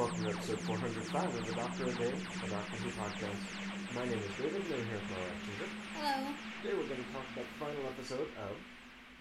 [0.00, 3.94] Welcome to episode 405 of the Doctor A Day, a Doctor Who podcast.
[3.94, 5.70] My name is David, and I'm here for our Ginger.
[5.94, 6.26] Hello.
[6.62, 8.56] Today we're going to talk about the final episode of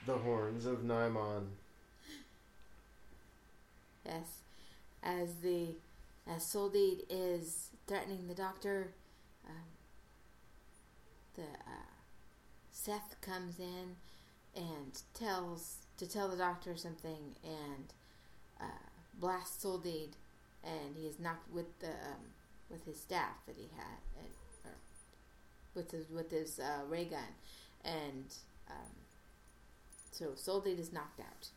[0.05, 1.48] The Horns of Nimon.
[4.05, 4.40] Yes,
[5.04, 5.76] as the
[6.26, 8.93] as Soldeed is threatening the Doctor,
[9.49, 9.55] um,
[11.35, 11.91] the uh,
[12.71, 13.98] Seth comes in
[14.55, 17.93] and tells to tell the Doctor something and
[18.62, 18.88] uh,
[19.20, 20.16] blasts Soldeed,
[20.63, 22.34] and he is knocked with the um,
[22.70, 24.27] with his staff that he had, and,
[24.65, 24.77] or
[25.76, 27.34] with his with his uh, ray gun,
[27.84, 28.34] and
[28.70, 28.93] um,
[30.12, 31.48] so Soldeed is knocked out.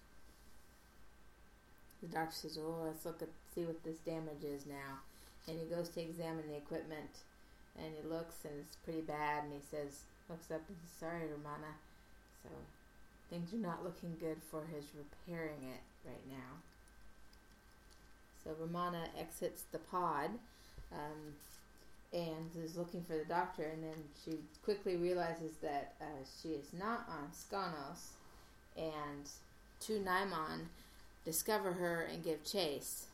[2.03, 5.00] The doctor says, "Oh, let's look at see what this damage is now,"
[5.48, 7.23] and he goes to examine the equipment,
[7.77, 9.45] and he looks, and it's pretty bad.
[9.45, 11.75] And he says, looks up and says, "Sorry, Romana."
[12.42, 12.50] So
[13.30, 16.58] things are not looking good for his repairing it right now.
[18.45, 20.31] So Romana exits the pod
[20.93, 21.35] um,
[22.12, 26.67] and is looking for the doctor, and then she quickly realizes that uh, she is
[26.73, 28.11] not on Skonnos,
[28.77, 29.29] and
[29.81, 30.67] two Nimon
[31.25, 33.07] discover her and give chase,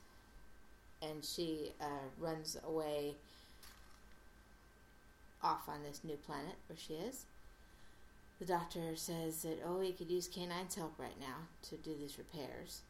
[1.02, 3.14] and she uh, runs away
[5.42, 7.24] off on this new planet where she is.
[8.40, 12.18] The doctor says that, oh, he could use K9's help right now to do these
[12.18, 12.82] repairs.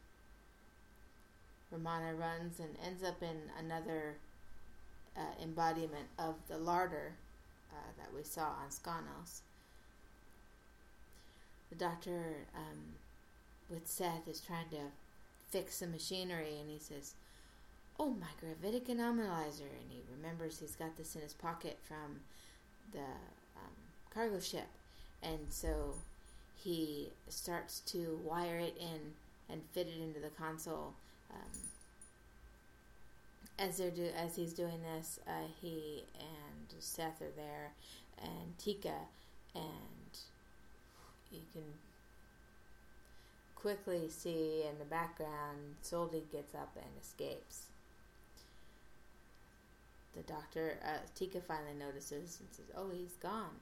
[1.71, 4.15] Romana runs and ends up in another
[5.15, 7.13] uh, embodiment of the larder
[7.71, 9.41] uh, that we saw on Skonnos.
[11.69, 12.95] The doctor, um,
[13.69, 14.91] with Seth, is trying to
[15.51, 17.13] fix the machinery, and he says,
[17.99, 22.21] "Oh, my gravitic anomalizer!" And he remembers he's got this in his pocket from
[22.91, 23.75] the um,
[24.11, 24.67] cargo ship,
[25.21, 25.93] and so
[26.55, 29.13] he starts to wire it in
[29.49, 30.93] and fit it into the console.
[31.31, 31.68] Um,
[33.59, 37.73] as they're do as he's doing this, uh, he and Seth are there,
[38.21, 38.95] and Teka,
[39.53, 40.19] and
[41.31, 41.63] you can
[43.55, 47.63] quickly see in the background, Soldeed gets up and escapes.
[50.15, 53.59] The doctor, uh, Teka finally notices and says, "Oh, he's gone."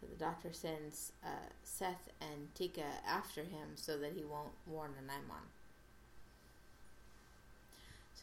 [0.00, 4.92] So the doctor sends uh, Seth and Teka after him so that he won't warn
[4.96, 5.46] the Nimon.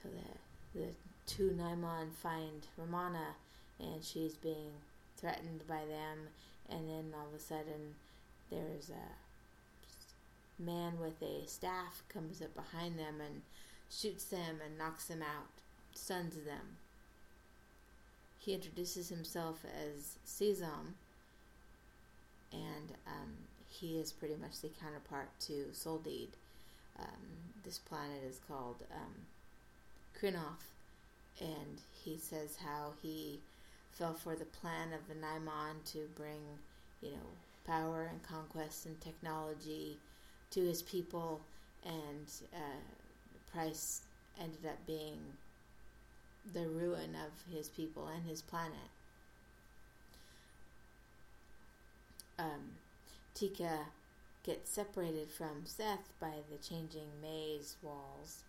[0.02, 0.84] So the
[1.30, 3.36] two Nimon find Romana,
[3.80, 4.72] and she's being
[5.16, 6.30] threatened by them.
[6.70, 7.96] And then all of a sudden,
[8.50, 13.42] there's a man with a staff comes up behind them and
[13.92, 15.48] shoots them and knocks them out,
[15.94, 16.78] stuns them.
[18.40, 20.96] He introduces himself as Sezom,
[22.52, 23.34] and um,
[23.68, 26.30] he is pretty much the counterpart to Soldeed.
[27.00, 29.14] Um, this planet is called um,
[30.20, 30.79] Crinoth,
[31.40, 33.40] and he says how he
[33.92, 36.42] fell for the plan of the Nimon to bring,
[37.02, 37.28] you know,
[37.66, 39.98] power and conquest and technology
[40.52, 41.42] to his people,
[41.86, 44.02] and uh, price
[44.42, 45.20] ended up being
[46.54, 48.74] the ruin of his people and his planet.
[52.38, 52.72] Um,
[53.36, 53.80] Teka
[54.44, 58.44] gets separated from Seth by the changing maze walls,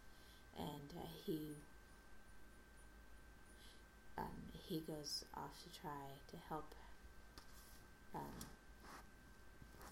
[0.57, 1.41] and uh, he
[4.17, 4.25] um,
[4.71, 6.75] he goes off to try to help.
[8.15, 8.23] Um,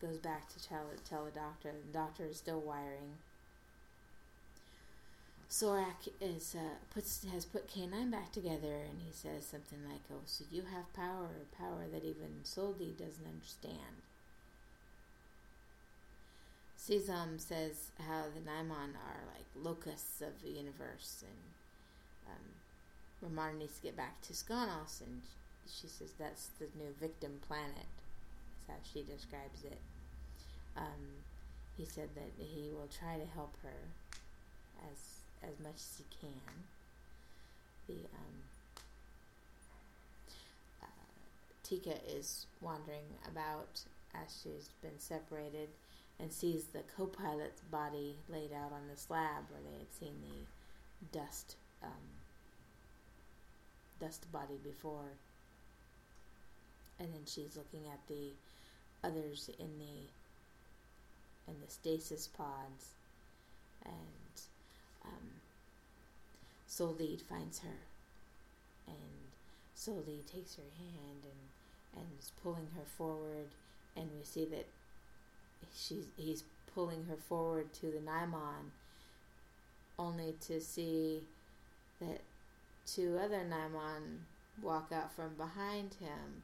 [0.01, 1.73] goes back to tell tell the doctor.
[1.87, 3.19] The doctor is still wiring.
[5.51, 10.03] Sorak is uh, puts has put K nine back together, and he says something like,
[10.13, 14.03] "Oh, so you have power, power that even Soldeed doesn't understand."
[16.79, 22.58] Sezom says how the Nimon are like locusts of the universe, and um,
[23.21, 25.23] Romana needs to get back to Skonnos, and
[25.67, 27.91] she says that's the new victim planet.
[28.67, 29.79] That's how she describes it.
[30.77, 31.25] Um,
[31.77, 33.79] he said that he will try to help her
[34.91, 36.53] as as much as he can.
[37.87, 38.35] The um,
[40.83, 40.87] uh,
[41.65, 43.81] Teka is wandering about
[44.15, 45.69] as she's been separated
[46.21, 51.19] and sees the co-pilot's body laid out on the slab where they had seen the
[51.19, 52.18] dust um,
[54.01, 55.13] dust body before.
[57.01, 58.31] And then she's looking at the
[59.05, 60.09] others in the
[61.49, 62.91] in the stasis pods,
[63.85, 64.43] and
[65.05, 65.29] um,
[66.67, 67.79] Soldeed finds her,
[68.87, 68.97] and
[69.75, 73.49] Soldeed takes her hand and and is pulling her forward,
[73.97, 74.67] and we see that
[75.75, 76.43] she's he's
[76.75, 78.73] pulling her forward to the Nimon,
[79.99, 81.23] only to see
[82.01, 82.21] that
[82.95, 84.21] two other Nimon
[84.63, 86.43] walk out from behind him,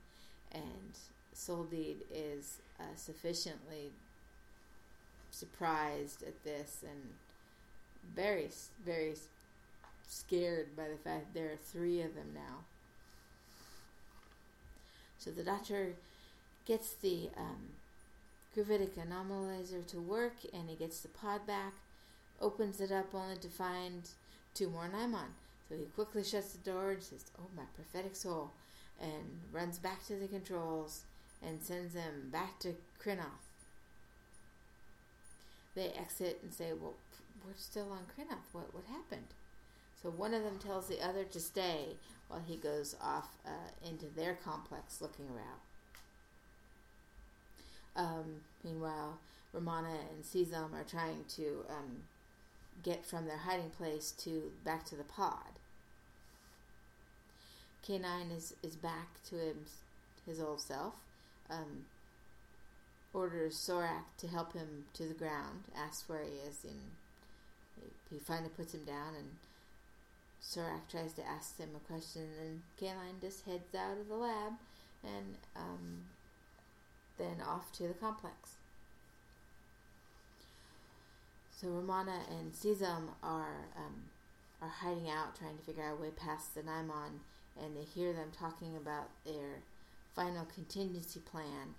[0.53, 0.99] and
[1.33, 3.93] Soldeed is uh, sufficiently
[5.31, 7.11] surprised at this and
[8.15, 8.49] very,
[8.85, 9.15] very
[10.07, 12.65] scared by the fact there are three of them now.
[15.19, 15.95] So the doctor
[16.67, 17.71] gets the um,
[18.55, 21.73] gravitic anomalizer to work and he gets the pod back,
[22.41, 24.09] opens it up only to find
[24.55, 25.33] two more Nimon.
[25.69, 28.51] So he quickly shuts the door and says, Oh, my prophetic soul,
[29.01, 31.03] and runs back to the controls
[31.43, 33.49] and sends them back to Crinoth.
[35.75, 36.95] They exit and say, Well,
[37.45, 38.53] we're still on Crinoth.
[38.53, 39.29] What, what happened?
[40.03, 41.97] So one of them tells the other to stay
[42.29, 45.61] while he goes off uh, into their complex looking around.
[47.97, 49.19] Um, meanwhile,
[49.53, 52.03] Romana and Sezom are trying to um,
[52.83, 55.54] get from their hiding place to back to the pod.
[57.87, 59.57] K9 is, is back to him,
[60.27, 60.95] his old self.
[61.51, 61.85] Um,
[63.13, 66.81] orders Sorak to help him to the ground, asks where he is, and
[68.11, 69.29] he finally puts him down and
[70.43, 74.53] Sorak tries to ask him a question, and K9 just heads out of the lab
[75.03, 76.03] and um,
[77.19, 78.57] then off to the complex.
[81.51, 84.05] So Romana and Sezom are um,
[84.61, 87.21] are hiding out, trying to figure out a way past the Nimon,
[87.61, 89.63] and they hear them talking about their
[90.15, 91.75] final contingency plan.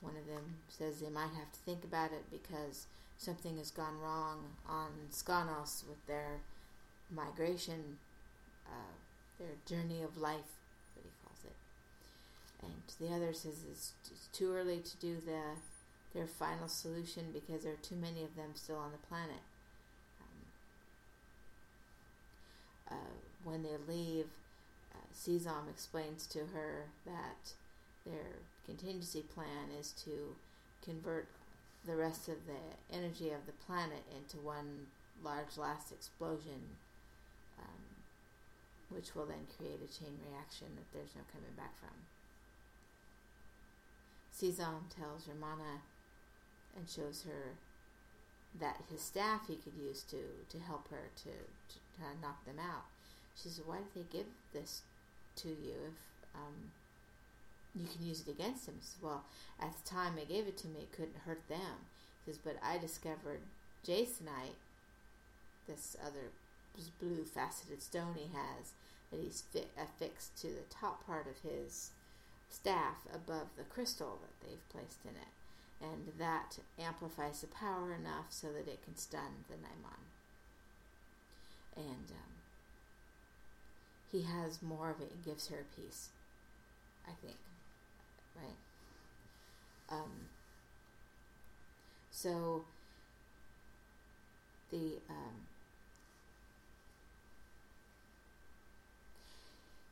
[0.00, 2.86] One of them says they might have to think about it because
[3.18, 6.40] something has gone wrong on Skonnos with their
[7.10, 7.98] migration,
[8.66, 8.94] uh,
[9.38, 10.58] their journey of life,
[10.94, 11.56] what he calls it.
[12.62, 15.40] And the other says it's, it's too early to do the
[16.14, 19.42] their final solution because there are too many of them still on the planet.
[20.20, 20.46] Um,
[22.96, 24.26] uh, when they leave,
[25.14, 27.52] Sezom explains to her that
[28.04, 30.36] their contingency plan is to
[30.84, 31.28] convert
[31.86, 34.86] the rest of the energy of the planet into one
[35.22, 36.76] large last explosion
[37.58, 37.84] um,
[38.90, 41.94] which will then create a chain reaction that there's no coming back from.
[44.34, 45.80] Sezom tells Romana
[46.76, 47.54] and shows her
[48.60, 50.18] that his staff he could use to,
[50.48, 52.84] to help her to, to, to knock them out.
[53.36, 54.82] She says, Why did they give this
[55.36, 56.70] to you if um,
[57.74, 58.74] you can use it against him?
[58.78, 59.24] He says, Well,
[59.60, 61.86] at the time they gave it to me, it couldn't hurt them.
[62.24, 63.40] He says, But I discovered
[63.86, 64.56] jasonite,
[65.66, 66.32] this other
[66.76, 68.72] this blue faceted stone he has,
[69.10, 71.90] that he's fi- affixed to the top part of his
[72.50, 75.32] staff above the crystal that they've placed in it.
[75.80, 80.02] And that amplifies the power enough so that it can stun the Nimon.
[81.76, 82.34] And um,
[84.14, 86.10] he has more of it and gives her a piece,
[87.04, 87.36] I think.
[88.36, 89.98] Right?
[89.98, 90.28] Um,
[92.12, 92.64] so
[94.70, 95.34] the um,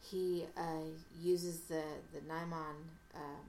[0.09, 0.87] he uh,
[1.21, 1.83] uses the
[2.13, 2.77] the Nimon
[3.17, 3.45] um,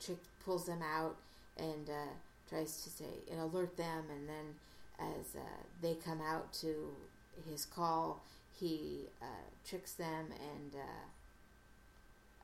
[0.00, 1.16] trick, pulls them out,
[1.58, 2.12] and uh,
[2.48, 4.04] tries to say and alert them.
[4.12, 4.54] And then
[5.00, 5.40] as uh,
[5.82, 6.90] they come out to
[7.50, 8.22] his call,
[8.60, 11.06] he uh, tricks them and uh,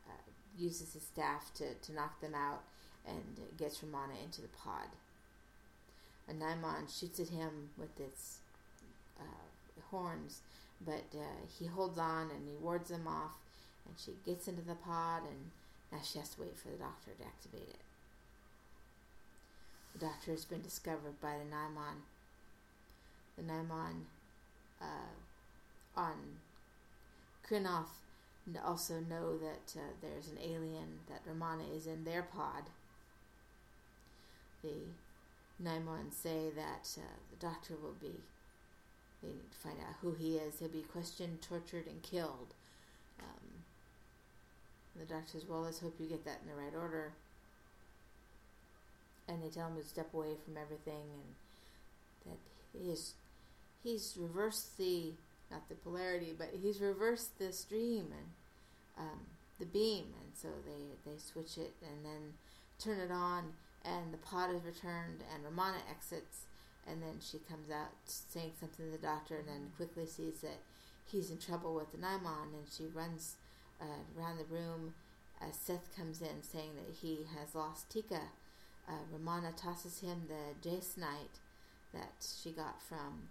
[0.09, 2.63] uh, uses his staff to, to knock them out
[3.07, 4.89] and gets Romana into the pod.
[6.29, 8.39] A Nimon shoots at him with its
[9.91, 10.41] horns
[10.85, 13.33] but uh, he holds on and he wards them off,
[13.87, 15.51] and she gets into the pod, and
[15.93, 17.81] now she has to wait for the doctor to activate it.
[19.95, 22.05] The doctor has been discovered by the Nimon.
[23.37, 24.05] The Nimon
[24.81, 25.17] uh,
[25.97, 26.39] on
[27.49, 28.03] Crinoth
[28.65, 32.65] also know that uh, there's an alien, that Romana is in their pod.
[34.63, 34.75] The
[35.63, 38.21] Nimon say that uh, the doctor will be
[39.23, 40.59] they need to find out who he is.
[40.59, 42.55] He'll be questioned, tortured, and killed.
[43.21, 43.65] Um,
[44.99, 47.13] the doctor says, Well, let's hope you get that in the right order.
[49.29, 52.39] And they tell him to step away from everything and that
[52.79, 53.15] he's,
[53.83, 55.13] he's reversed the,
[55.51, 59.21] not the polarity, but he's reversed the stream and um,
[59.59, 60.05] the beam.
[60.23, 62.35] And so they, they switch it and then
[62.79, 63.53] turn it on,
[63.85, 66.47] and the pod is returned, and Romana exits
[66.87, 70.61] and then she comes out saying something to the doctor and then quickly sees that
[71.11, 73.35] he's in trouble with the Nimon and she runs
[73.81, 74.95] uh, around the room
[75.41, 78.21] as Seth comes in saying that he has lost Teka.
[78.89, 81.41] Uh, Romana tosses him the jasonite
[81.93, 83.29] that she got from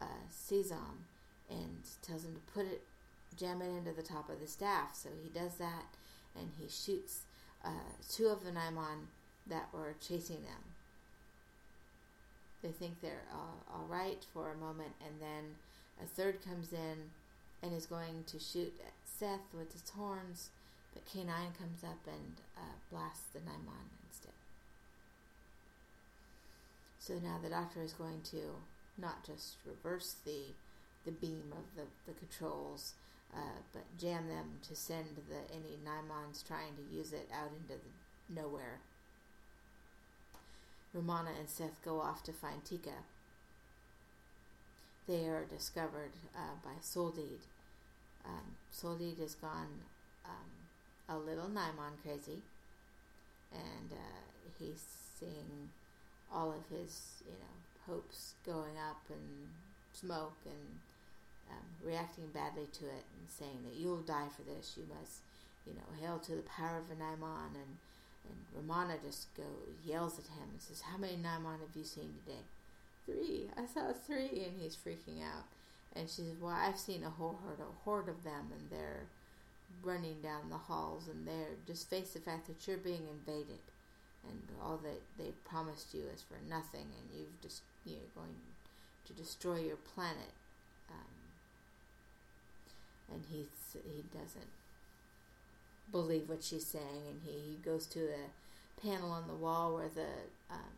[0.00, 0.28] uh,
[1.50, 2.82] and tells him to put it,
[3.36, 4.94] jam it into the top of the staff.
[4.94, 5.84] So he does that,
[6.36, 7.22] and he shoots
[7.64, 9.08] uh, two of the Nimon
[9.46, 10.62] that were chasing them.
[12.62, 15.56] They think they're uh, all right for a moment, and then
[16.02, 17.10] a third comes in
[17.62, 20.50] and is going to shoot at Seth with his horns,
[20.94, 21.26] but K9
[21.58, 24.32] comes up and uh, blasts the Nimon instead.
[26.98, 28.56] So now the doctor is going to
[28.98, 30.52] not just reverse the
[31.04, 32.94] the beam of the, the controls,
[33.34, 37.80] uh, but jam them to send the any Nimons trying to use it out into
[37.80, 38.80] the nowhere.
[40.92, 43.04] Romana and Seth go off to find Teka.
[45.06, 47.40] They are discovered uh, by Soldeed.
[48.24, 49.82] Um, Soldeed has gone
[50.24, 50.50] um,
[51.08, 52.42] a little Nimon crazy,
[53.52, 54.84] and uh, he's
[55.18, 55.70] seeing
[56.32, 59.48] all of his, you know, hopes going up and
[59.92, 60.78] smoke and
[61.50, 64.74] um, reacting badly to it and saying that you'll die for this.
[64.76, 65.20] You must,
[65.66, 67.54] you know, hail to the power of a Nimon.
[67.54, 67.76] And,
[68.28, 69.44] and Romana just go
[69.84, 72.44] yells at him and says, How many Nimon have you seen today?
[73.06, 73.50] Three.
[73.56, 74.46] I saw three.
[74.46, 75.44] And he's freaking out.
[75.94, 79.06] And she says, Well, I've seen a whole horde, a horde of them, and they're
[79.82, 83.60] running down the halls, and they're just face the fact that you're being invaded
[84.28, 88.34] and all that they promised you is for nothing, and you've just you're going
[89.06, 90.32] to destroy your planet.
[93.12, 94.50] And he he doesn't
[95.90, 99.88] believe what she's saying, and he, he goes to the panel on the wall where
[99.88, 100.06] the
[100.50, 100.76] um,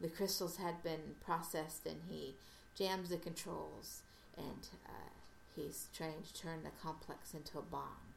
[0.00, 2.34] the crystals had been processed, and he
[2.76, 4.02] jams the controls,
[4.36, 5.10] and uh,
[5.56, 8.14] he's trying to turn the complex into a bomb.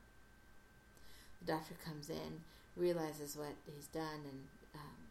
[1.42, 2.42] The doctor comes in
[2.76, 4.42] realizes what he's done and
[4.76, 5.06] um,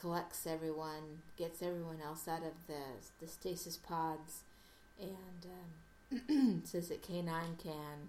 [0.00, 2.82] collects everyone, gets everyone else out of the
[3.20, 4.42] the stasis pods,
[5.00, 5.46] and
[6.30, 8.08] um, says that K9 can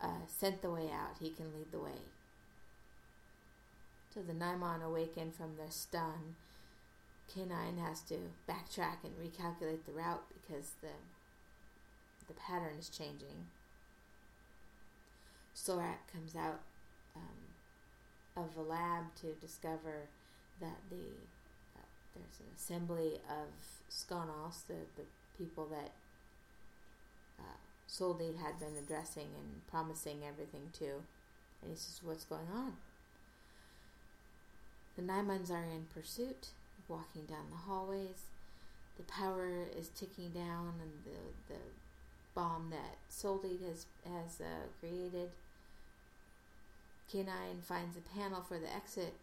[0.00, 1.16] uh, send the way out.
[1.20, 2.00] He can lead the way.
[4.14, 6.36] So the Nimon awaken from their stun.
[7.34, 8.16] K9 has to
[8.48, 10.88] backtrack and recalculate the route because the
[12.26, 13.46] the pattern is changing.
[15.54, 16.60] Sorak comes out
[17.16, 20.06] um, of the lab to discover
[20.60, 20.96] that the
[21.76, 23.48] uh, there's an assembly of
[23.90, 25.02] Skonnos, the, the
[25.36, 25.90] people that
[27.90, 31.02] Soldeed had been addressing and promising everything to.
[31.60, 32.74] And he says, What's going on?
[34.96, 36.48] The Nimons are in pursuit,
[36.88, 38.26] walking down the hallways.
[38.96, 41.60] The power is ticking down, and the, the
[42.34, 45.30] bomb that Soldeed has, has uh, created
[47.12, 49.14] K9 finds a panel for the exit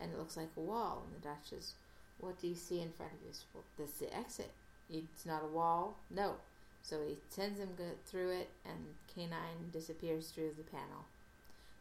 [0.00, 1.04] and it looks like a wall.
[1.04, 1.74] And the doctor says,
[2.18, 3.32] What do you see in front of you?
[3.52, 4.50] Well, that's the exit.
[4.90, 5.96] It's not a wall.
[6.10, 6.36] No.
[6.84, 8.76] So he sends him go through it, and
[9.16, 11.06] K9 disappears through the panel.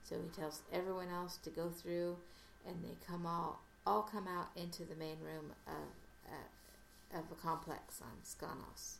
[0.05, 2.15] So he tells everyone else to go through,
[2.65, 7.36] and they come all all come out into the main room of uh, of a
[7.36, 8.95] complex on Skonnos,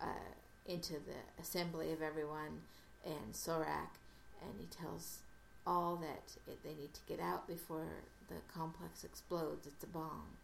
[0.00, 0.32] uh,
[0.66, 2.62] into the assembly of everyone
[3.04, 4.00] and Sorak,
[4.40, 5.18] and he tells
[5.66, 7.86] all that it, they need to get out before
[8.28, 9.66] the complex explodes.
[9.66, 10.38] It's a bomb.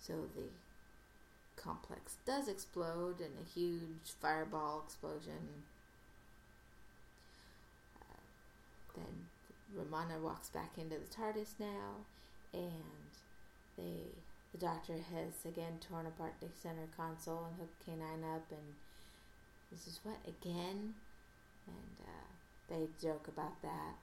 [0.00, 0.44] So the
[1.62, 5.64] complex does explode in a huge fireball explosion.
[8.00, 8.20] Uh,
[8.96, 9.26] then
[9.76, 12.04] Romana walks back into the TARDIS now,
[12.52, 13.10] and
[13.76, 14.04] they
[14.52, 18.74] the Doctor has again torn apart the center console and hooked K9 up, and
[19.70, 20.94] this is what again,
[21.66, 21.96] and.
[22.00, 22.30] Uh,
[22.70, 23.98] they joke about that.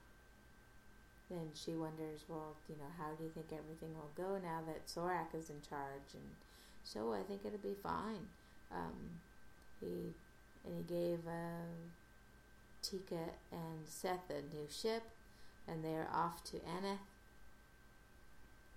[1.31, 4.87] Then she wonders, well, you know, how do you think everything will go now that
[4.87, 6.13] Sorak is in charge?
[6.13, 6.35] And
[6.94, 8.27] so I think it'll be fine.
[8.72, 9.20] Um,
[9.79, 10.13] he
[10.65, 11.67] and he gave uh,
[12.84, 15.03] Teka and Seth a new ship,
[15.67, 17.00] and they're off to Aneth.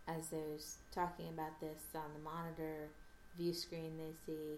[0.09, 0.59] As they're
[0.93, 2.89] talking about this on the monitor
[3.39, 4.57] view screen, they see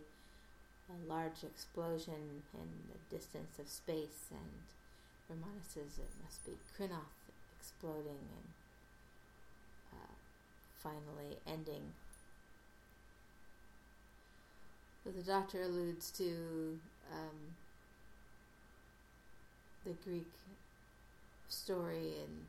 [0.88, 4.62] a large explosion in the distance of space and
[5.28, 7.16] Romana says it must be Crinoth
[7.58, 8.48] exploding and
[9.92, 10.14] uh,
[10.82, 11.92] finally ending.
[15.04, 16.78] But the doctor alludes to
[17.12, 17.54] um,
[19.84, 20.30] the Greek
[21.48, 22.46] story and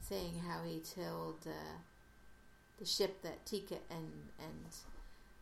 [0.00, 1.78] saying how he told uh,
[2.78, 4.72] the ship that Teka and and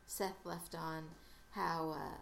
[0.07, 1.05] Seth left on
[1.53, 2.19] how uh,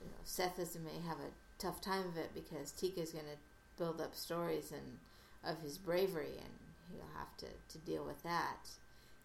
[0.00, 3.24] you know Seth is may have a tough time of it because Teka is going
[3.26, 4.98] to build up stories and
[5.44, 6.52] of his bravery, and
[6.92, 8.68] he'll have to, to deal with that.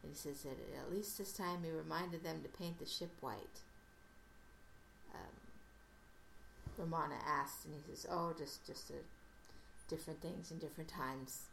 [0.02, 3.12] And he says that at least this time he reminded them to paint the ship
[3.22, 3.62] white.
[6.78, 8.96] Romana asks, and he says, "Oh, just just a,
[9.88, 11.44] different things in different times."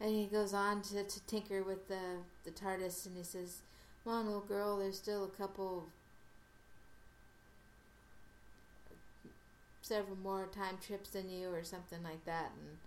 [0.00, 3.62] And he goes on to, to tinker with the the TARDIS, and he says,
[4.04, 5.88] "Come on, little girl, there's still a couple,
[9.82, 12.78] several more time trips than you, or something like that." And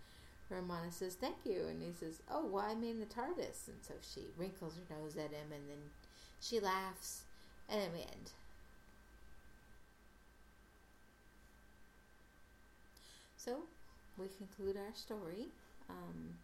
[0.49, 3.93] Romana says, "Thank you," and he says, "Oh, well, I mean the TARDIS." And so
[4.01, 5.89] she wrinkles her nose at him, and then
[6.41, 7.23] she laughs,
[7.67, 8.31] and then we end.
[13.43, 13.59] So
[14.17, 15.47] we conclude our story.
[15.89, 16.35] Um,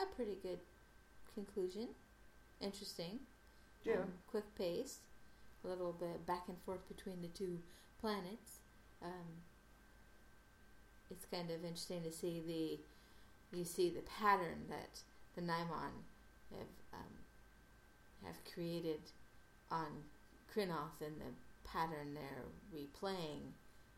[0.00, 0.60] a pretty good
[1.34, 1.88] conclusion.
[2.60, 3.18] Interesting.
[3.84, 3.94] Yeah.
[3.94, 4.98] Um, quick pace.
[5.64, 7.58] A little bit back and forth between the two
[8.00, 8.60] planets.
[9.02, 9.42] Um,
[11.10, 15.00] it's kind of interesting to see the you see the pattern that
[15.34, 16.04] the Nimon
[16.52, 17.14] have um,
[18.24, 19.00] have created
[19.72, 19.86] on
[20.54, 21.32] Crinoth and the
[21.68, 23.54] pattern they're replaying,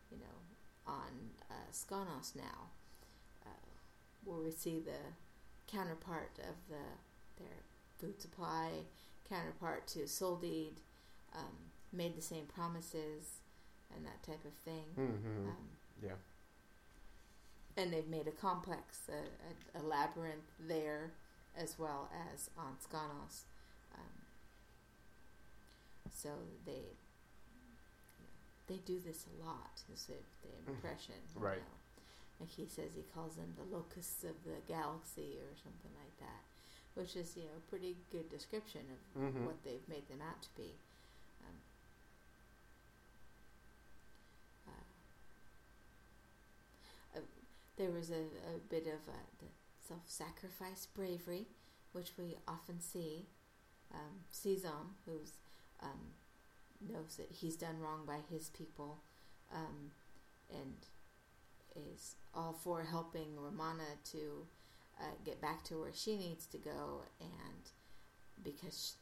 [0.09, 0.50] you know,
[0.87, 2.69] on uh, Skonnos now,
[3.45, 3.49] uh,
[4.25, 6.83] where we see the counterpart of the
[7.37, 7.57] their
[7.99, 8.69] food supply
[9.29, 10.81] counterpart to Soldeed,
[11.35, 11.55] um,
[11.93, 13.39] made the same promises
[13.95, 14.83] and that type of thing.
[14.99, 15.49] Mm-hmm.
[15.49, 15.67] Um,
[16.03, 16.11] yeah.
[17.77, 21.11] and they've made a complex, a, a, a labyrinth there,
[21.57, 23.41] as well as on Skonnos.
[23.93, 24.21] Um,
[26.13, 26.29] so
[26.65, 26.95] they
[28.71, 29.81] they do this a lot.
[29.93, 30.15] Is the,
[30.47, 31.59] the impression, you Right.
[31.59, 31.77] know.
[32.39, 36.41] Like he says, he calls them the locusts of the galaxy or something like that,
[36.95, 39.45] which is you know a pretty good description of Mhm.
[39.45, 40.71] what they've made them out to be.
[41.45, 41.55] Um,
[44.67, 44.71] uh,
[47.17, 47.21] uh,
[47.77, 48.23] there was a,
[48.55, 49.47] a bit of uh, the
[49.87, 51.47] self-sacrifice bravery,
[51.91, 53.27] which we often see.
[53.93, 55.33] Um, Sezom, who's
[55.81, 56.13] um,
[56.89, 58.99] knows that he's done wrong by his people,
[59.53, 59.91] um,
[60.49, 60.85] and
[61.75, 64.45] is all for helping Romana to
[64.99, 67.69] uh, get back to where she needs to go, and
[68.43, 68.95] because,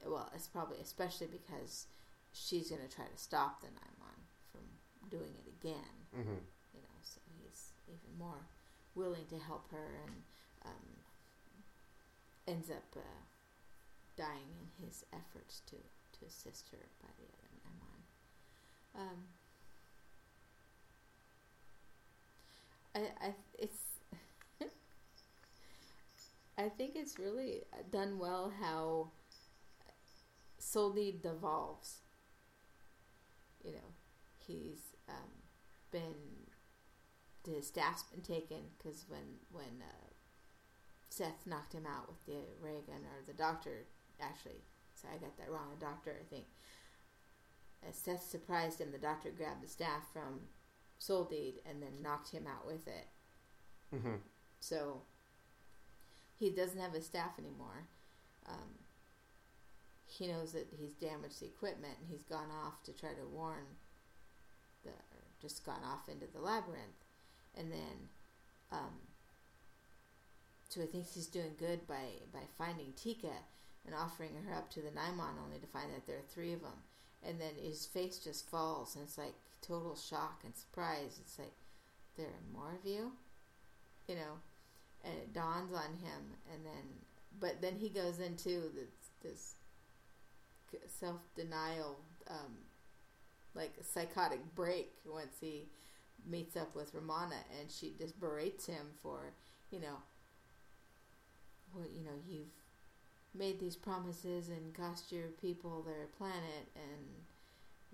[0.00, 1.86] she, well, it's probably especially because
[2.32, 4.20] she's going to try to stop the Nimon
[4.52, 4.62] from
[5.10, 6.40] doing it again Mm-hmm.
[6.72, 8.46] you know, so he's even more
[8.94, 10.14] willing to help her and
[10.64, 10.86] um,
[12.48, 13.20] ends up uh,
[14.16, 15.76] dying in his efforts to,
[16.18, 18.00] to assist her by the other Nimon.
[19.02, 19.18] Um,
[22.94, 23.78] I, I, it's,
[26.58, 29.10] I think it's really done well how
[30.58, 32.00] Soldeed devolves.
[33.64, 33.92] You know,
[34.46, 35.30] he's um,
[35.90, 36.14] been
[37.46, 40.08] his staff's been taken because when when uh,
[41.08, 43.84] Seth knocked him out with the ray gun, or the doctor
[44.20, 44.62] actually,
[45.00, 45.68] sorry, I got that wrong.
[45.78, 46.46] The doctor, I think.
[47.88, 50.40] As Seth surprised him, the doctor grabbed the staff from
[50.98, 53.06] Soldeed and then knocked him out with it.
[53.94, 54.16] Mm-hmm.
[54.60, 55.02] So
[56.38, 57.86] he doesn't have his staff anymore.
[58.48, 58.78] Um,
[60.06, 63.66] he knows that he's damaged the equipment and he's gone off to try to warn
[64.82, 67.04] the, or just gone off into the labyrinth.
[67.56, 68.08] And then,
[68.72, 69.00] um,
[70.68, 73.32] so he thinks he's doing good by, by finding Teka
[73.86, 76.60] and offering her up to the Nimon only to find that there are three of
[76.60, 76.78] them.
[77.26, 81.18] And then his face just falls and it's like total shock and surprise.
[81.20, 81.54] It's like,
[82.16, 83.12] there are more of you?
[84.08, 84.40] You know?
[85.06, 86.22] and it dawns on him
[86.52, 86.84] and then
[87.38, 89.54] but then he goes into this, this
[90.88, 91.96] self-denial
[92.30, 92.56] um,
[93.54, 95.66] like psychotic break once he
[96.28, 99.32] meets up with Romana and she just berates him for
[99.70, 99.96] you know
[101.74, 102.46] well you know you've
[103.38, 107.06] made these promises and cost your people their planet and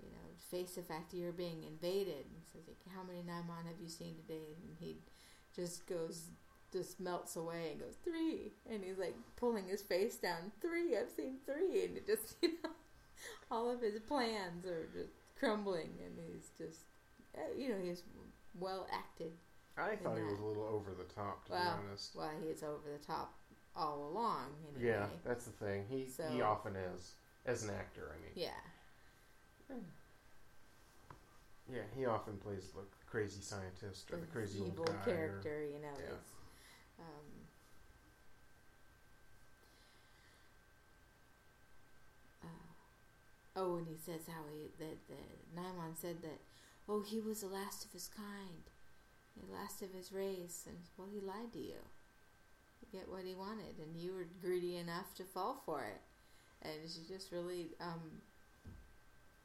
[0.01, 2.25] you know face the fact that you're being invaded.
[2.25, 4.55] And says like, how many Nimon have you seen today?
[4.61, 4.97] And he
[5.55, 6.27] just goes
[6.71, 8.51] just melts away and goes three.
[8.69, 10.51] And he's like pulling his face down.
[10.61, 10.97] Three.
[10.97, 11.85] I've seen three.
[11.85, 12.71] And it just you know
[13.51, 15.91] all of his plans are just crumbling.
[16.05, 16.81] And he's just
[17.37, 18.03] uh, you know he's
[18.59, 19.31] well acted
[19.77, 22.15] I thought he was a little over the top, to well be honest.
[22.15, 23.33] well he is over the top
[23.75, 24.91] all along anyway.
[24.91, 25.85] Yeah, that's the thing.
[25.89, 27.13] He he often is
[27.45, 28.11] as an actor.
[28.13, 29.75] I mean, yeah
[31.71, 34.91] yeah, he often plays the crazy scientist or the crazy old evil guy.
[34.93, 36.15] or- character you know yeah.
[36.99, 37.25] um,
[42.43, 46.39] uh, oh and he says how he that the Nimon said that
[46.89, 48.63] oh he was the last of his kind
[49.37, 51.81] the last of his race and well he lied to you
[52.93, 56.01] get what he wanted and you were greedy enough to fall for it
[56.61, 58.21] and she just really um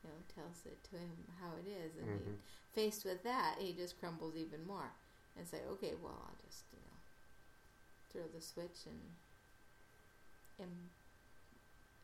[0.04, 2.38] you know tells it to him how it is, and he, Mhm.
[2.72, 4.92] faced with that, he just crumbles even more
[5.36, 6.98] and say, "Okay, well, I'll just you know
[8.10, 9.16] throw the switch and
[10.60, 10.90] im-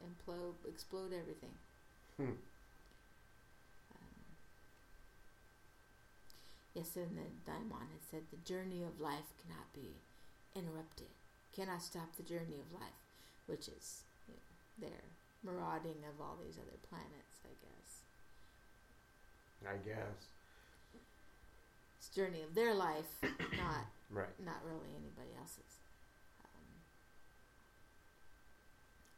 [0.02, 1.56] implode, explode everything."
[2.16, 2.32] Hmm.
[3.94, 4.24] Um,
[6.74, 10.02] yes, and then Daimon had said, "The journey of life cannot be
[10.54, 11.10] interrupted.
[11.54, 13.00] Cannot stop the journey of life,"
[13.46, 15.00] which is you know, their
[15.42, 18.00] marauding of all these other planets, I guess.
[19.66, 20.26] I guess.
[21.98, 24.38] It's journey of their life, not Right.
[24.44, 25.78] not really anybody else's.
[26.44, 26.66] Um,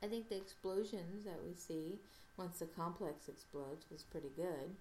[0.03, 1.99] I think the explosions that we see
[2.37, 4.77] once the complex explodes was pretty good.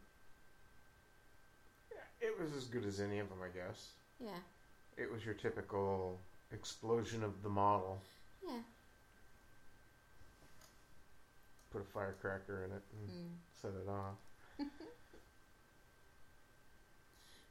[2.21, 3.89] It was as good as any of them, I guess.
[4.19, 4.39] Yeah,
[4.97, 6.19] It was your typical
[6.55, 8.01] explosion of the model.
[8.47, 8.59] yeah.
[11.71, 13.37] Put a firecracker in it and Mm.
[13.61, 14.17] set it off.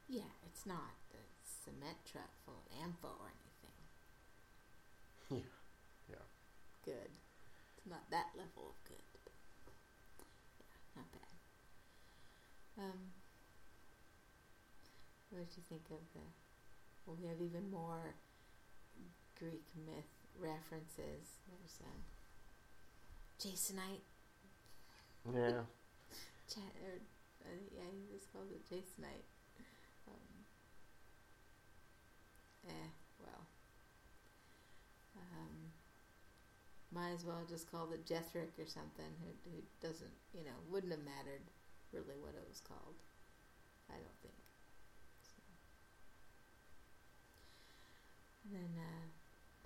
[0.09, 1.19] Yeah, it's not the
[1.65, 3.79] cement truck full of ammo or anything.
[6.09, 6.27] Yeah, yeah.
[6.85, 7.11] Good.
[7.77, 9.03] It's not that level of good.
[9.25, 9.33] But
[10.21, 11.35] yeah, not bad.
[12.85, 13.01] Um,
[15.31, 16.21] what did you think of the?
[17.07, 18.15] Well, we have even more
[19.45, 20.09] Greek myth
[20.41, 21.37] references.
[21.45, 22.01] There's um,
[23.37, 24.05] Jasonite.
[25.29, 25.69] Yeah.
[26.49, 26.97] Cha- or,
[27.45, 29.29] uh, yeah, he just called it Jasonite.
[30.09, 30.33] Um,
[32.69, 32.89] eh,
[33.21, 33.45] well.
[35.17, 35.73] Um,
[36.91, 39.13] might as well just call it Jethrik or something.
[39.21, 41.45] Who, who doesn't, you know, wouldn't have mattered
[41.93, 42.97] really what it was called.
[43.91, 44.41] I don't think.
[45.21, 45.37] So.
[48.49, 49.14] And then uh,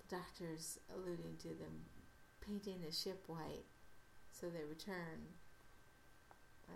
[0.09, 1.85] doctor's alluding to them
[2.45, 3.65] painting the ship white
[4.31, 5.27] so they return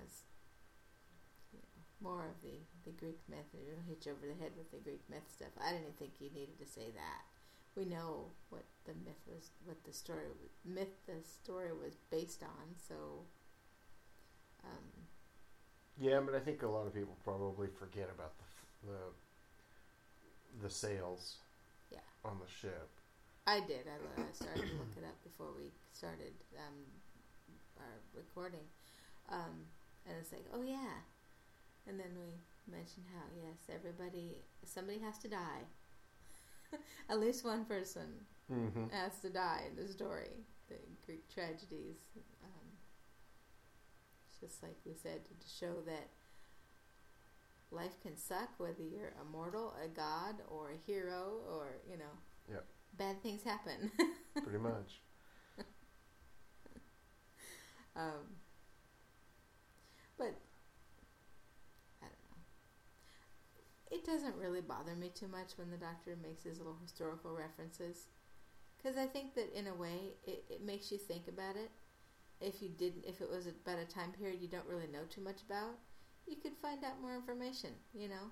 [0.04, 0.22] as
[1.52, 3.50] you know, more of the, the Greek myth.
[3.54, 5.54] You know, hit you over the head with the Greek myth stuff.
[5.64, 7.22] I didn't think you needed to say that.
[7.76, 10.26] We know what the myth was, what the story
[10.66, 12.76] myth the story was based on.
[12.88, 13.26] So,
[14.64, 15.06] um,
[16.00, 19.00] Yeah, but I think a lot of people probably forget about the the
[20.64, 21.38] the sails
[21.92, 22.00] Yeah.
[22.24, 22.90] on the ship.
[23.46, 23.86] I did.
[23.88, 26.80] I, I started to look it up before we started um,
[27.80, 28.66] our recording,
[29.30, 29.68] um,
[30.08, 31.04] and it's like, oh yeah,
[31.88, 32.40] and then we
[32.72, 35.64] mentioned how yes, everybody, somebody has to die.
[37.10, 38.90] At least one person Mm-hmm.
[38.92, 40.30] has to die in the story.
[40.68, 40.76] The
[41.06, 41.96] Greek tragedies.
[42.44, 42.68] Um,
[44.42, 46.10] just like we said to show that
[47.72, 52.14] life can suck whether you're a mortal, a god, or a hero, or you know,
[52.52, 52.66] Yep.
[52.98, 53.92] Bad things happen.
[54.44, 55.02] Pretty much.
[57.96, 58.36] um,
[60.18, 60.34] but
[62.02, 62.38] I don't know.
[63.92, 68.08] It doesn't really bother me too much when the doctor makes his little historical references,
[68.78, 71.72] because I think that in a way it, it makes you think about it.
[72.42, 75.22] If you didn't, if it was about a time period you don't really know too
[75.22, 75.78] much about,
[76.28, 77.72] you could find out more information.
[77.94, 78.26] You know,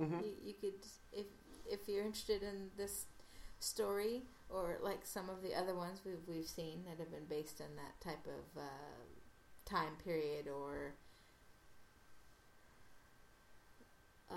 [0.00, 0.20] Mm-hmm.
[0.20, 1.26] you, you could if
[1.66, 3.06] if you're interested in this
[3.62, 7.60] story or like some of the other ones we've we've seen that have been based
[7.60, 9.04] on that type of uh,
[9.64, 10.94] time period or
[14.30, 14.34] uh,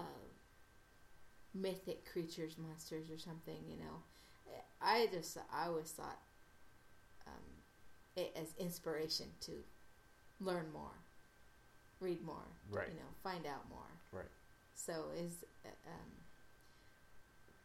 [1.54, 3.58] mythic creatures, monsters, or something.
[3.68, 6.20] You know, I just I always thought
[7.28, 7.44] um,
[8.16, 9.52] it as inspiration to
[10.40, 10.94] learn more,
[12.00, 12.88] read more, Right.
[12.90, 13.90] you know, find out more.
[14.12, 14.30] Right.
[14.76, 16.12] So is uh, um,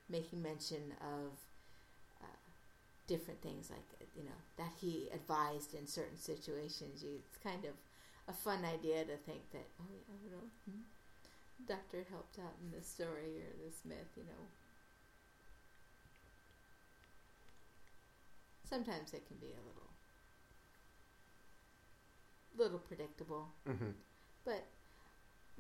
[0.08, 1.32] making mention of
[3.10, 3.82] different things like
[4.14, 7.02] you know that he advised in certain situations.
[7.02, 7.74] You, it's kind of
[8.28, 10.86] a fun idea to think that oh yeah, you know, hmm,
[11.66, 14.14] doctor helped out in this story or this myth.
[14.16, 14.42] You know,
[18.70, 19.90] sometimes it can be a little
[22.56, 23.48] little predictable.
[23.68, 23.90] Mm-hmm.
[24.44, 24.66] But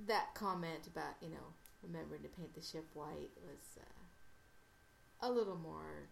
[0.06, 1.50] that comment about, you know,
[1.82, 6.08] remembering to paint the ship white was uh, a little more.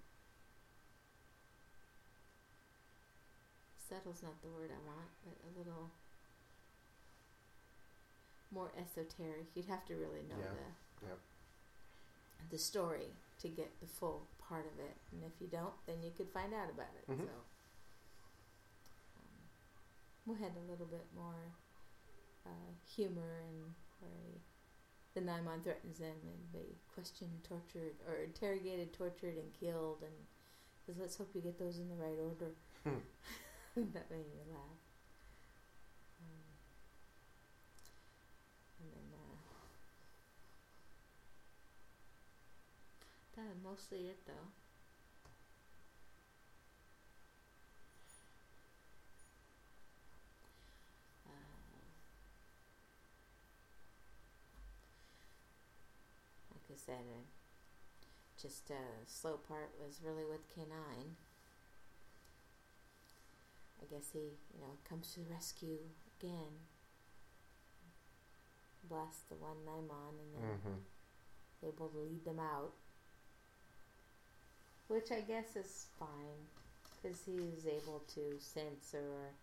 [3.88, 5.88] Subtle's not the word I want, but a little
[8.50, 9.46] more esoteric.
[9.54, 10.50] You'd have to really know Yeah,
[11.00, 11.16] the
[12.50, 13.08] the story
[13.40, 16.52] to get the full part of it, and if you don't, then you could find
[16.54, 17.06] out about it.
[17.10, 17.24] Mhm.
[17.26, 17.32] So
[19.16, 19.38] um,
[20.26, 21.52] we had a little bit more
[22.46, 24.40] uh, humor and where
[25.14, 30.14] the Nimon threatens them and they questioned, tortured, or interrogated, tortured, and killed, and
[30.86, 32.52] says, "Let's hope you get those in the right order."
[33.94, 34.80] that made me laugh.
[36.20, 36.42] Um,
[38.80, 39.36] and then uh,
[43.36, 44.32] that was mostly it though.
[51.26, 51.30] Uh,
[56.52, 57.24] like I said, uh,
[58.40, 58.74] just a
[59.06, 61.14] slow part was really with K9.
[63.80, 65.78] I guess he, you know, comes to the rescue
[66.20, 66.52] again.
[68.88, 71.68] Blasts the one Nimon and then Mm-hmm.
[71.68, 72.72] able to lead them out.
[74.88, 76.48] Which I guess is fine,
[76.96, 79.34] because he was able to sense or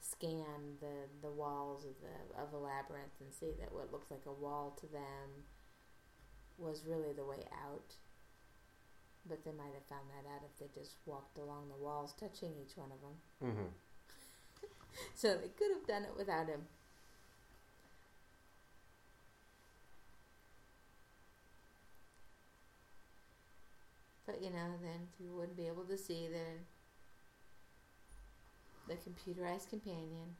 [0.00, 4.26] scan the, the walls of the of a labyrinth and see that what looks like
[4.26, 5.44] a wall to them
[6.58, 7.94] was really the way out.
[9.28, 12.50] But they might have found that out if they just walked along the walls, touching
[12.60, 13.16] each one of them.
[13.50, 13.70] Mm-hmm.
[15.14, 16.66] So they could have done it without him.
[24.26, 26.60] But you know, then you wouldn't be able to see the
[28.88, 30.36] the computerized companion.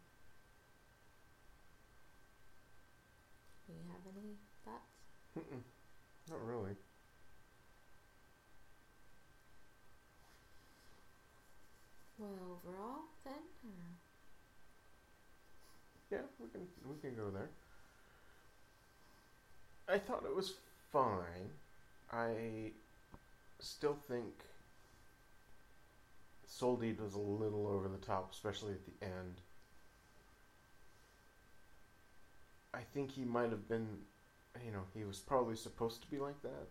[3.66, 5.38] Do you have any thoughts?
[5.38, 5.62] Mm-mm.
[6.30, 6.76] Not really.
[12.22, 13.70] Well, overall, then, or
[16.16, 17.48] Yeah, we can we can go there.
[19.88, 20.54] I thought it was
[20.92, 21.50] fine.
[22.12, 22.70] I
[23.58, 24.32] still think
[26.46, 29.40] Soldeed was a little over the top, especially at the end.
[32.72, 33.88] I think he might have been,
[34.64, 36.68] you know, he was probably supposed to be like that.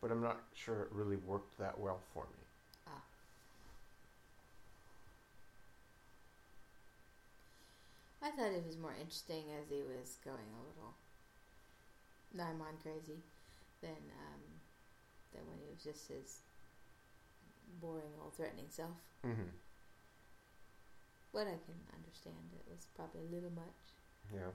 [0.00, 2.45] But I'm not sure it really worked that well for me.
[8.26, 10.98] I thought it was more interesting as he was going a little
[12.34, 13.22] Nimon crazy
[13.80, 14.42] than um,
[15.32, 16.40] than when he was just his
[17.80, 18.98] boring old threatening self.
[19.24, 19.54] Mm-hmm.
[21.32, 23.94] But I can understand it was probably a little much.
[24.34, 24.50] Yeah.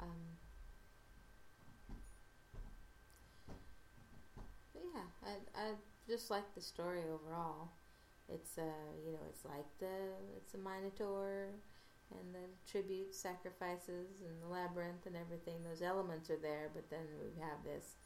[0.00, 0.24] Um,
[4.72, 5.72] but yeah, I I
[6.08, 7.68] just like the story overall.
[8.34, 11.48] It's you know it's like the it's a Minotaur
[12.10, 15.62] and the tribute sacrifices and the labyrinth and everything.
[15.64, 17.96] Those elements are there, but then we have this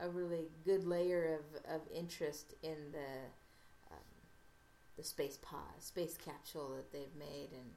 [0.00, 4.10] a really good layer of, of interest in the um,
[4.96, 7.70] the space pod, space capsule that they've made and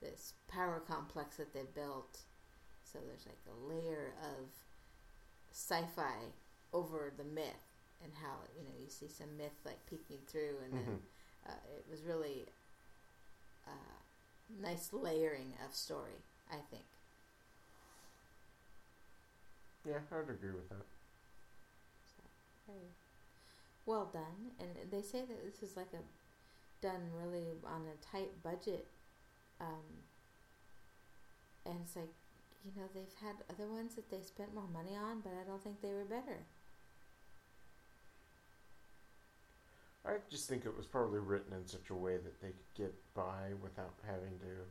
[0.00, 2.20] this power complex that they've built.
[2.84, 4.48] So there's like a layer of
[5.52, 6.32] sci-fi
[6.72, 7.66] over the myth
[8.02, 10.96] and how you know you see some myth like peeking through, and then Mm-hmm.
[11.48, 12.46] Uh, it was really
[13.66, 16.20] uh, nice layering of story.
[16.50, 16.82] I think.
[19.86, 20.84] Yeah, I'd agree with that.
[22.16, 22.22] So
[22.66, 22.90] very
[23.86, 26.02] well done, and they say that this is like a
[26.84, 28.86] done really on a tight budget,
[29.60, 30.04] um,
[31.64, 32.12] and it's like
[32.64, 35.62] you know they've had other ones that they spent more money on, but I don't
[35.62, 36.44] think they were better.
[40.06, 42.94] I just think it was probably written in such a way that they could get
[43.14, 44.64] by without having to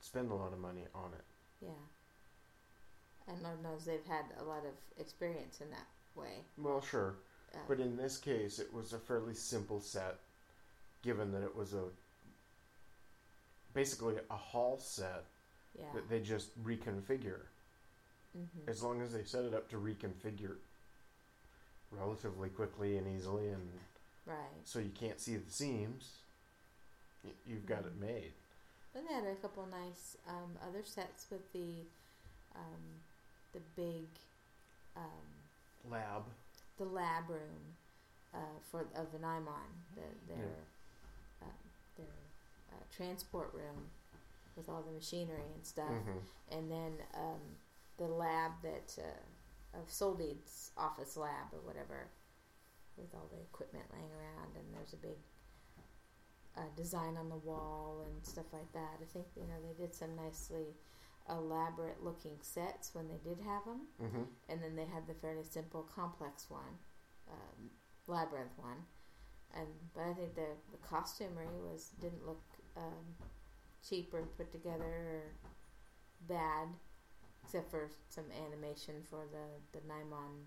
[0.00, 1.24] spend a lot of money on it.
[1.60, 1.70] Yeah,
[3.28, 6.44] and Lord knows they've had a lot of experience in that way.
[6.58, 7.14] Well, sure,
[7.54, 10.18] Uh, but in this case, it was a fairly simple set,
[11.02, 11.84] given that it was a
[13.74, 15.24] basically a hall set
[15.78, 17.40] yeah, that they just reconfigure.
[18.34, 20.56] hmm As long as they set it up to reconfigure
[21.90, 23.68] relatively quickly and easily, and
[24.26, 24.36] right.
[24.64, 26.18] so you can't see the seams,
[27.46, 28.00] you've got it Mhm.
[28.00, 28.32] made.
[28.94, 31.86] Then they had a couple nice um, other sets with the
[32.54, 33.00] um,
[33.52, 34.06] the big
[34.96, 36.24] um, Lab.
[36.78, 37.76] the lab room
[38.34, 38.38] uh,
[38.70, 40.02] for of the Nimon, the,
[40.34, 41.46] their Yeah.
[41.46, 41.52] um,
[41.96, 42.06] their
[42.72, 43.90] uh, transport room
[44.56, 46.18] with all the machinery and stuff, hmm
[46.50, 47.40] and then um,
[47.96, 52.08] the lab that uh, of Soldeed's office lab or whatever,
[52.96, 55.18] with all the equipment laying around, and there's a big
[56.56, 59.00] uh, design on the wall and stuff like that.
[59.00, 60.76] I think you know they did some nicely
[61.30, 65.44] elaborate looking sets when they did have them hmm and then they had the fairly
[65.44, 66.76] simple complex one,
[67.30, 67.70] um,
[68.06, 68.78] labyrinth one,
[69.54, 72.42] and but I think the the costumery was didn't look
[72.76, 73.06] um,
[73.88, 75.22] cheap or put together or
[76.28, 76.68] bad,
[77.44, 80.44] except for some animation for the the Nimon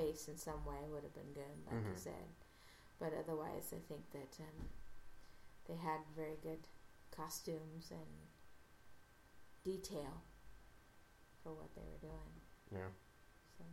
[0.00, 1.98] face in some way would have been good, like I Mhm.
[1.98, 2.28] said,
[2.98, 4.68] but otherwise I think that um,
[5.66, 6.62] they had very good
[7.10, 8.28] costumes and
[9.64, 10.22] detail
[11.42, 12.32] for what they were doing.
[12.70, 12.90] Yeah.
[13.56, 13.64] So,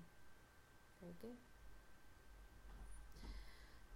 [1.01, 1.37] very good.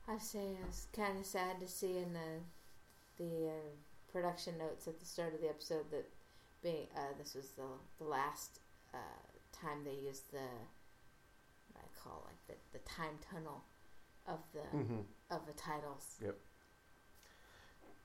[0.07, 2.41] I say I was kind of sad to see in the
[3.17, 3.69] the uh,
[4.11, 6.09] production notes at the start of the episode that
[6.63, 7.67] being uh, this was the
[7.99, 8.59] the last
[8.93, 8.97] uh,
[9.51, 10.47] time they used the
[12.03, 13.63] call like the, the time tunnel
[14.27, 16.15] of the hmm of the titles.
[16.23, 16.35] Yep.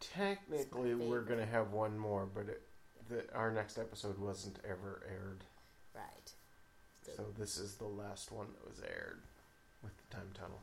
[0.00, 2.62] Technically, we're gonna have one more, but it,
[3.08, 5.44] the, our next episode wasn't ever aired,
[5.94, 6.32] Right.
[7.16, 9.22] so this is the last one that was aired
[9.82, 10.60] with the time tunnel.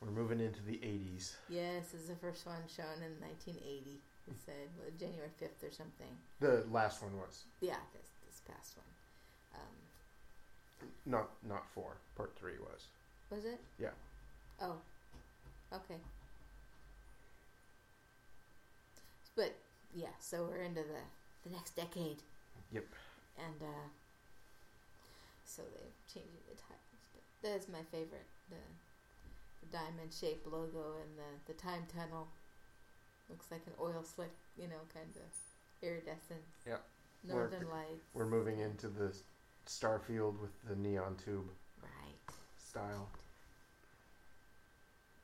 [0.00, 1.34] We're moving into the '80s.
[1.48, 4.00] Yes, this is the first one shown in 1980.
[4.28, 6.10] It said what, January 5th or something.
[6.40, 9.60] The last one was Yeah, this this past one.
[9.60, 11.96] Um, not not four.
[12.16, 12.86] Part three was.
[13.30, 13.60] was it?
[13.78, 13.90] Yeah.
[14.62, 14.76] Oh,
[15.72, 15.96] okay.
[19.36, 19.54] But
[19.94, 21.02] yeah, so we're into the
[21.48, 22.18] the next decade.
[22.72, 22.84] Yep.
[23.38, 23.86] And uh,
[25.46, 28.26] so they're changing the titles, but that is my favorite.
[28.50, 28.56] The,
[29.62, 32.28] the diamond shaped logo and the the time tunnel
[33.28, 36.44] looks like an oil slick, you know, kind of iridescent.
[36.66, 36.82] Yep.
[37.28, 38.06] Northern We're- lights.
[38.14, 39.14] We're moving into the
[39.66, 41.50] Starfield with the neon tube
[41.82, 42.34] Right.
[42.56, 43.08] style.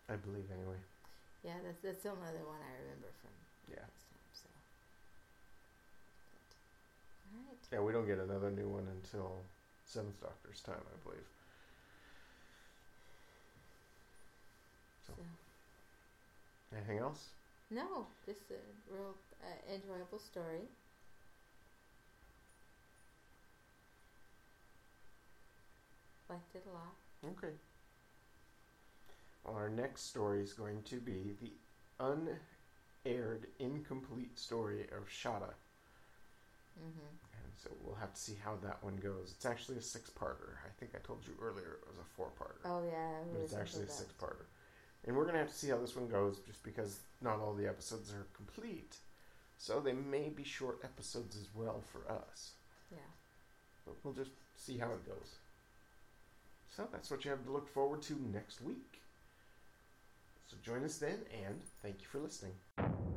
[0.09, 0.77] I believe, anyway.
[1.43, 3.31] Yeah, that's that's the only other one I remember from
[3.69, 3.77] Yeah.
[3.83, 4.23] last time.
[4.33, 4.49] So.
[7.33, 7.59] All right.
[7.73, 9.43] Yeah, we don't get another new one until
[9.85, 11.27] Seventh Doctor's time, I believe.
[15.07, 15.13] So.
[15.17, 15.23] So
[16.77, 17.29] Anything else?
[17.71, 18.61] no, just a
[18.93, 20.69] real uh, enjoyable story.
[26.29, 27.33] Liked it a lot.
[27.37, 27.55] Okay.
[29.45, 31.53] Well, our next story is going to be the
[32.01, 35.55] unaired, incomplete story of Shada.
[36.79, 37.15] Mm-hmm.
[37.45, 39.33] And so we'll have to see how that one goes.
[39.35, 40.59] It's actually a six parter.
[40.65, 42.69] I think I told you earlier it was a four parter.
[42.69, 44.47] Oh yeah, but it's actually a six parter.
[45.07, 47.55] And we're going to have to see how this one goes just because not all
[47.55, 48.97] the episodes are complete.
[49.59, 52.53] So they may be short episodes as well for us.
[52.91, 52.99] Yeah.
[53.87, 55.37] But we'll just see how it goes.
[56.77, 59.01] So that's what you have to look forward to next week.
[60.47, 63.16] So join us then, and thank you for listening.